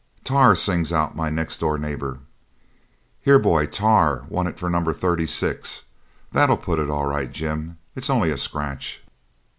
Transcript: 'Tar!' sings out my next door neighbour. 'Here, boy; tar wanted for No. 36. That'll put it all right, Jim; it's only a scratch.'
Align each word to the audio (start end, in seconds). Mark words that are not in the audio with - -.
'Tar!' 0.23 0.55
sings 0.55 0.91
out 0.91 1.15
my 1.15 1.29
next 1.29 1.59
door 1.59 1.77
neighbour. 1.77 2.21
'Here, 3.21 3.37
boy; 3.37 3.67
tar 3.67 4.25
wanted 4.29 4.57
for 4.57 4.67
No. 4.67 4.83
36. 4.83 5.83
That'll 6.31 6.57
put 6.57 6.79
it 6.79 6.89
all 6.89 7.05
right, 7.05 7.31
Jim; 7.31 7.77
it's 7.95 8.09
only 8.09 8.31
a 8.31 8.37
scratch.' 8.39 9.03